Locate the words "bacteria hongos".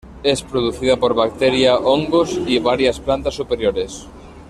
1.13-2.31